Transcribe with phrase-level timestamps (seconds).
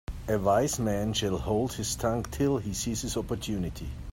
[0.27, 3.87] A wise man shall hold his tongue till he sees his opportunity.